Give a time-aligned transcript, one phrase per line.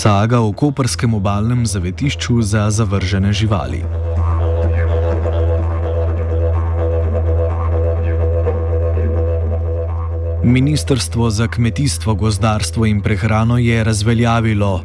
[0.00, 3.82] Saga o koperskem obalnem zavetišču za zavržene živali.
[10.44, 14.84] Ministrstvo za kmetijstvo, gozdarstvo in prehrano je razveljavilo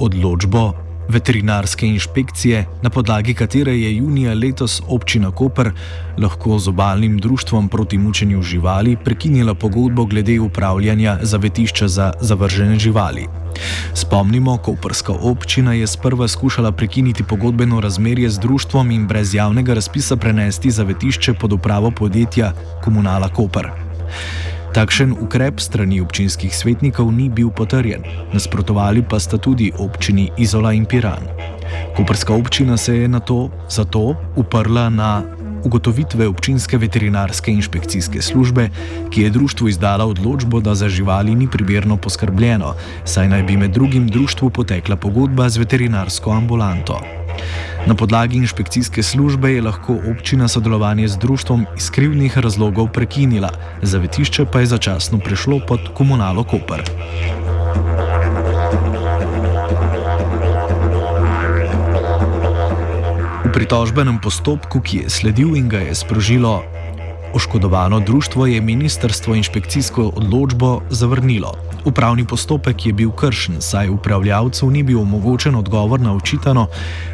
[0.00, 0.72] odločbo
[1.10, 5.72] veterinarske inšpekcije, na podlagi katere je junija letos občina Koper
[6.18, 13.26] lahko z obalnim društvom proti mučenju živali prekinila pogodbo glede upravljanja zavetišča za zavržene živali.
[13.94, 20.16] Spomnimo, Koperska občina je sprva skušala prekiniti pogodbeno razmerje z društvom in brez javnega razpisa
[20.16, 22.52] prenesti zavetišče pod upravo podjetja
[22.84, 23.70] Komunala Koper.
[24.70, 30.86] Takšen ukrep strani občinskih svetnikov ni bil potrjen, nasprotovali pa sta tudi občini Izola in
[30.86, 31.26] Piran.
[31.98, 35.22] Koperska občina se je na to zato uprla na
[35.64, 38.70] ugotovitve občinske veterinarske inšpekcijske službe,
[39.10, 42.74] ki je društvu izdala odločbo, da za živali ni primerno poskrbljeno,
[43.04, 47.19] saj naj bi med drugim društvu potekla pogodba z veterinarsko ambulanto.
[47.86, 53.50] Na podlagi inšpekcijske službe je lahko občina sodelovanje z društvom iz krivnih razlogov prekinila,
[53.82, 56.82] zavetišče pa je začasno prešlo pod komunalo Koper.
[63.44, 66.62] V pritožbenem postopku, ki je sledil in ga je sprožilo
[67.34, 71.69] oškodovano društvo, je ministrstvo inšpekcijsko odločbo zavrnilo.
[71.84, 76.66] Upravni postopek je bil kršen, saj upravljavcu ni bil omogočen odgovor na očitano,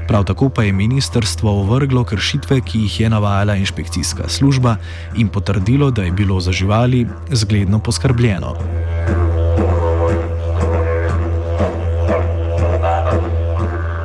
[0.09, 4.77] prav tako pa je ministrstvo ovrglo kršitve, ki jih je navajala inšpekcijska služba
[5.17, 8.55] in potrdilo, da je bilo za živali zgledno poskrbljeno.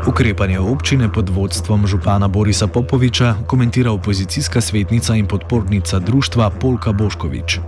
[0.07, 7.59] Ukrepanje občine pod vodstvom župana Borisa Popoviča komentira opozicijska svetnica in podpornica društva Polka Boškovič.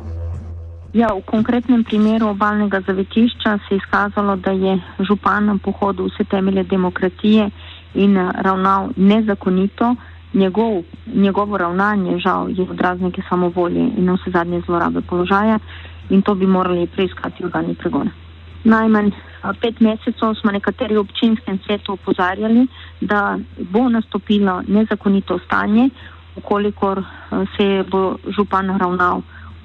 [0.94, 6.24] Ja, v konkretnem primeru obalnega zavetišča se je izkazalo, da je župan na pohodu vse
[6.24, 7.50] temelje demokracije
[7.94, 9.96] in ravnal nezakonito.
[10.34, 10.84] Njegov,
[11.16, 15.60] njegovo ravnanje, žal, je odraz neke samovolje in vse zadnje zlorabe položaja
[16.10, 18.12] in to bi morali preiskati organi pregona.
[18.64, 19.12] Najmanj
[19.62, 22.68] pet mesecev smo nekateri v občinskem svetu opozarjali,
[23.02, 25.90] da bo nastopilo nezakonito stanje,
[26.36, 27.04] ukolikor
[27.58, 29.22] se bo župan ravnal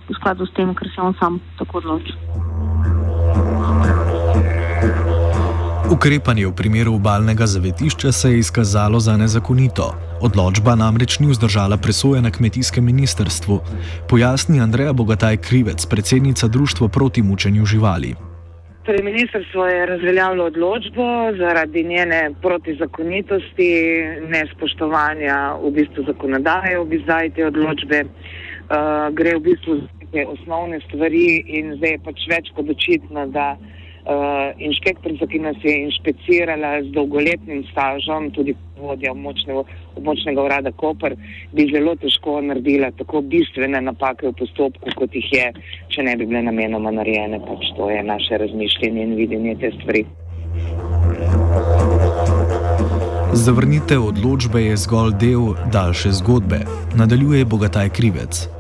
[0.09, 2.15] v skladu s tem, ker se on sam tako odloči.
[5.89, 9.95] Ukrepanje v primeru obalnega zavetišča se je izkazalo za nezakonito.
[10.21, 13.61] Odločba namreč ni vzdržala presoje na kmetijskem ministrstvu,
[14.09, 18.15] pojasni Andreja Bogataj Krivec, predsednica Društva proti mučenju živali.
[18.85, 23.73] Torej, ministrstvo je razveljavilo odločbo zaradi njene protizakonitosti,
[24.29, 28.05] nespoštovanja v bistvu zakonodaje, v bistvu te odločbe.
[28.05, 29.81] Uh, gre v bistvu
[30.13, 35.57] neke osnovne stvari in zdaj je pač več kot očitno, da uh, inšpektorica, ki nas
[35.63, 39.65] je inšpecirala z dolgoletnim stažom, tudi vodja območnega,
[39.97, 41.17] območnega urada Koper,
[41.53, 45.53] bi zelo težko naredila tako bistvene napake v postopku, kot jih je,
[45.95, 47.41] če ne bi bile namenoma narejene.
[47.45, 50.07] Pač to je naše razmišljanje in videnje te stvari.
[53.39, 56.65] Zavrnitev odločbe je zgolj del daljše zgodbe,
[56.97, 58.58] nadaljuje Bogataj Krivec.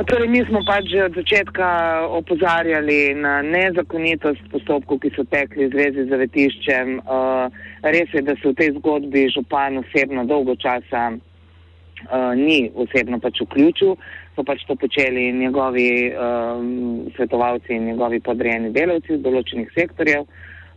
[0.00, 1.68] Torej, mi smo pač od začetka
[2.16, 6.94] opozarjali na nezakonitost postopkov, ki so tekli v zvezi z zavetiščem.
[7.04, 7.52] Uh,
[7.84, 13.42] res je, da se v tej zgodbi župan osebno dolgo časa uh, ni osebno pač
[13.44, 13.92] vključil,
[14.38, 20.24] so pač to počeli njegovi um, svetovalci in njegovi podrejeni delavci z določenih sektorjev.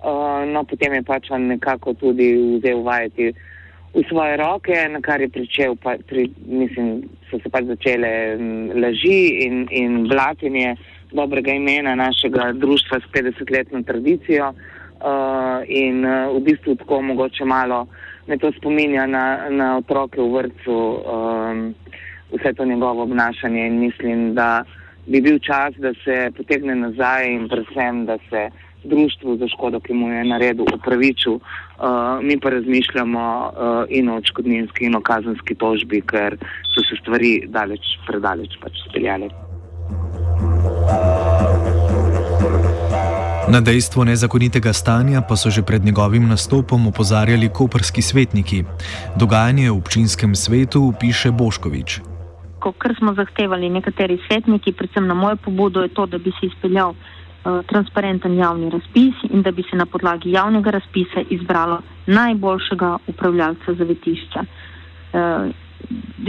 [0.03, 3.31] Uh, no, potem je pač on nekako tudi vzel vajeti
[3.93, 8.37] v svoje roke, na kar je pričel, pa, pri, mislim, so se pač začele
[8.73, 10.75] laži in, in blatenje
[11.13, 17.85] dobrega imena našega društva s 50-letno tradicijo uh, in uh, v bistvu tako mogoče malo
[18.27, 21.75] me to spominja na, na otroke v vrtu, um,
[22.31, 24.63] vse to njegovo obnašanje in mislim, da
[25.05, 28.49] bi bil čas, da se potegne nazaj in predvsem, da se
[28.83, 31.33] društvu za škodo, ki mu je naredil, upravičil.
[31.33, 31.41] Uh,
[32.21, 36.37] mi pa razmišljamo uh, in o očkodninski in o kazenski tožbi, ker
[36.75, 39.29] so se stvari daleč, predaleč pač speljale.
[43.53, 48.63] Na dejstvo nezakonitega stanja pa so že pred njegovim nastopom opozarjali koperski svetniki.
[49.19, 52.12] Dogajanje v občinskem svetu piše Boškovič.
[52.71, 56.93] Kar smo zahtevali nekateri svetniki, predvsem na mojo pobudo, je to, da bi se izpeljal
[57.43, 63.73] Eh, transparenten javni razpis in da bi se na podlagi javnega razpisa izbralo najboljšega upravljalca
[63.73, 64.43] zavetišča.
[65.13, 65.51] Uh,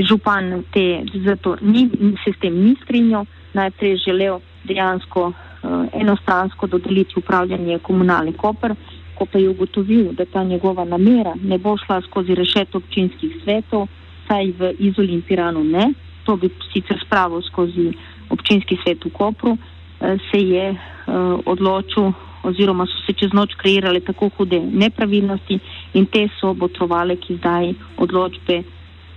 [0.08, 1.88] župan te zato ni,
[2.24, 8.74] se s tem ni strinjal, najprej želel dejansko uh, enostransko dodeliti upravljanje komunalni koper,
[9.14, 13.86] ko pa je ugotovil, da ta njegova namera ne bo šla skozi rešet občinskih svetov,
[14.28, 15.92] saj v Izoli in Piranu ne,
[16.24, 17.92] to bi sicer spravil skozi
[18.30, 22.12] občinski svet v Kopru, eh, se je uh, odločil
[22.44, 25.58] oziroma so se čez noč kreirale tako hude nepravilnosti
[25.94, 28.62] in te so botrovale, ki zdaj odločbe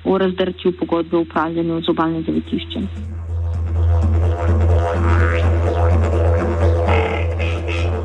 [0.04, 2.88] o razdrtju pogodbe o upravljanju z obalnim zavetiščem.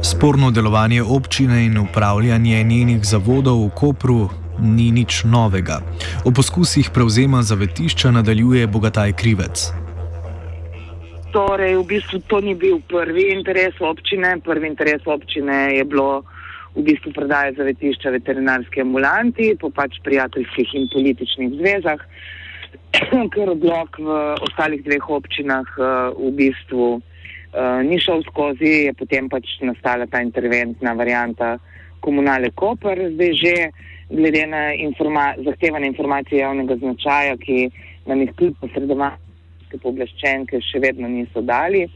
[0.03, 4.29] Sporno delovanje občine in upravljanje njenih zavodov v Kopru
[4.59, 5.81] ni nič novega.
[6.25, 9.73] O poskusih prevzema zavetišča nadaljuje Bogataj Krivec.
[11.35, 14.37] Torej, v bistvu to ni bil prvi interes občine.
[14.45, 16.23] Prvi interes občine je bilo
[16.77, 22.07] v bistvu prodaje zavetišča veterinarske ambulanti po pač prijateljskih in političnih zvezah,
[23.35, 25.87] ker odlog v ostalih dveh občinah eh,
[26.23, 31.57] v bistvu uh, ni šel skozi, je potem pač nastala ta interventna varijanta
[31.99, 33.57] komunale Koper, zdaj že
[34.13, 37.71] glede na informa zahtevane informacije javnega značaja, ki
[38.07, 41.87] nam jih kljub posredovanju pooblaščenke še vedno niso dali.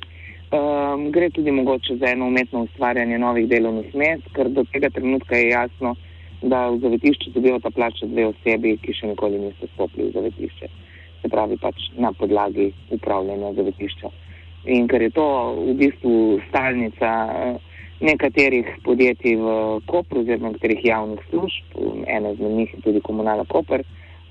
[0.54, 5.36] Um, gre tudi mogoče za eno umetno ustvarjanje novih delovnih mest, ker do tega trenutka
[5.36, 5.96] je jasno,
[6.42, 10.68] da v zavetišču dobivata plačo dve osebi, ki še nikoli niso stopili v zavetišče.
[11.22, 14.12] Se pravi pač na podlagi upravljanja zavetišča.
[14.76, 15.26] In ker je to
[15.58, 16.14] v bistvu
[16.48, 23.00] stalnica eh, nekaterih podjetij v Kopru, oziroma nekaterih javnih služb, ena izmed njih je tudi
[23.00, 23.84] komunala Koper,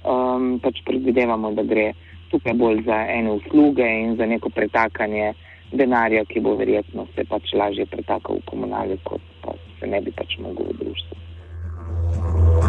[0.04, 1.94] um, pač predvidevamo, da gre
[2.32, 5.34] tukaj bolj za ene usluge in za neko pretakanje
[5.72, 10.12] denarja, ki bo verjetno se pač lažje pretakal v komunali, kot pa se ne bi
[10.12, 12.65] pač mogel v družbi.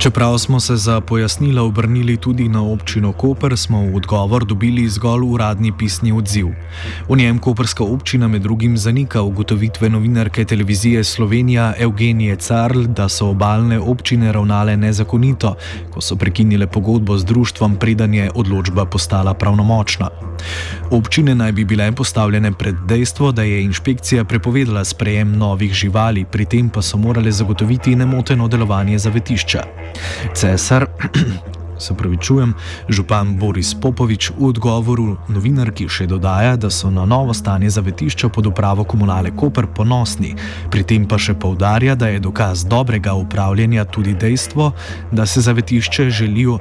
[0.00, 5.24] Čeprav smo se za pojasnila obrnili tudi na občino Koper, smo v odgovor dobili zgolj
[5.24, 6.46] uradni pisni odziv.
[7.08, 13.28] V njem Koperska občina med drugim zanika ugotovitve novinarke televizije Slovenija Evgenije Carl, da so
[13.28, 15.54] obaljne občine ravnale nezakonito,
[15.90, 20.08] ko so prekinile pogodbo z društvom, preden je odločba postala pravnomočna.
[20.90, 26.44] Občine naj bi bile postavljene pred dejstvo, da je inšpekcija prepovedala sprejem novih živali, pri
[26.44, 29.89] tem pa so morale zagotoviti nemoteno delovanje zavetišča.
[30.34, 30.86] Cesar,
[31.78, 32.54] se pravi, čujem,
[32.88, 38.46] župan Boris Popovič v odgovoru novinarki še dodaja, da so na novo stanje zavetišča pod
[38.46, 40.34] upravo komunale Koper ponosni,
[40.70, 44.72] pri tem pa še povdarja, da je dokaz dobrega upravljanja tudi dejstvo,
[45.12, 46.58] da se zavetišče želijo,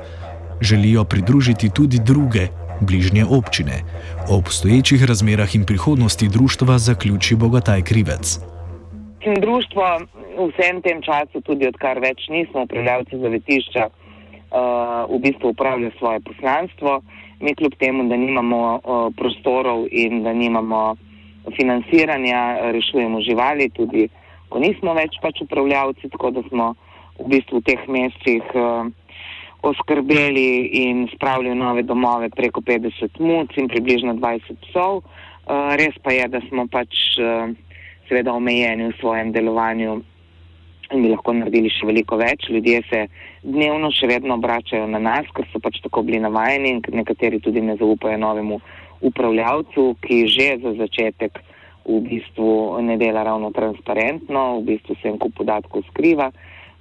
[0.61, 2.49] želijo pridružiti tudi druge.
[2.79, 3.81] Bližnje občine.
[4.31, 8.39] O obstoječih razmerah in prihodnosti društva zaključi Bogataj Krivec.
[9.19, 9.83] Društvo
[10.47, 17.01] vsem tem času, tudi odkar več nismo upravljavci zavetišča, uh, v bistvu upravlja svoje poslanstvo.
[17.39, 20.95] Mi kljub temu, da nimamo uh, prostorov in da nimamo
[21.55, 24.07] financiranja, rešujemo živali, tudi
[24.49, 26.73] ko nismo več pač upravljavci, tako da smo
[27.19, 28.87] v bistvu v teh mesecih uh,
[29.67, 35.03] oskrbeli in spravili nove domove preko 50 muc in približno 20 psov.
[35.49, 37.51] Uh, res pa je, da smo pač uh,
[38.09, 40.01] seveda omejeni v svojem delovanju
[40.89, 42.49] in bi lahko naredili še veliko več.
[42.49, 43.03] Ljudje se
[43.43, 47.61] dnevno še vedno obračajo na nas, ker so pač tako bili navajeni in nekateri tudi
[47.61, 48.59] ne zaupajo novemu
[49.05, 51.39] upravljavcu, ki že za začetek
[51.85, 56.31] v bistvu ne dela ravno transparentno, v bistvu se en kup podatkov skriva.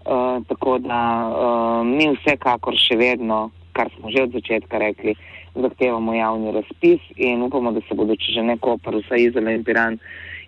[0.09, 5.15] Uh, tako da uh, mi vsekakor še vedno, kar smo že od začetka rekli,
[5.53, 9.65] zahtevamo javni razpis in upamo, da se bodo, če že neko, pa vsaj Izrael in
[9.67, 9.99] Piran,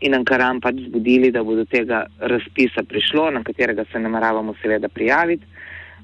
[0.00, 4.88] in Ankaram pač zbudili, da bo do tega razpisa prišlo, na katerega se nameravamo seveda
[4.88, 5.46] prijaviti,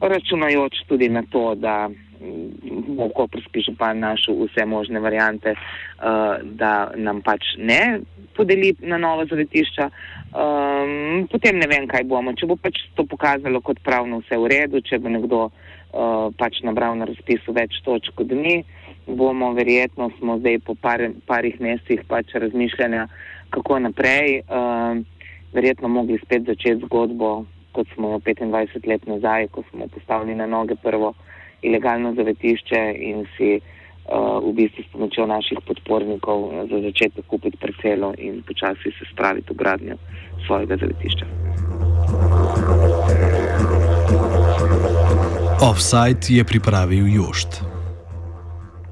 [0.00, 1.88] računajoč tudi na to, da
[2.88, 8.00] bo koprski župan našel vse možne variante, uh, da nam pač ne
[8.36, 9.90] podeli na novo zavetišča.
[10.36, 12.34] Um, potem ne vem, kaj bomo.
[12.36, 16.60] Če bo pač to pokazalo kot pravno vse v redu, če bo nekdo uh, pač
[16.64, 18.60] nabral na razpisu več točk kot mi,
[19.06, 23.06] bomo verjetno smo zdaj po par, parih mesecih pač razmišljanja,
[23.50, 24.40] kako naprej.
[24.48, 25.04] Uh,
[25.52, 30.46] verjetno mogli spet začeti zgodbo, kot smo jo 25 let nazaj, ko smo postavili na
[30.46, 31.14] noge prvo
[31.62, 38.12] ilegalno zavetišče in si uh, v bistvu s pomočjo naših podpornikov za začetek kupiti parcelo
[38.18, 39.96] in počasi se spraviti v gradnjo
[40.46, 41.26] svojega zavetišča.
[45.70, 47.75] Offside je pripravil Jošt.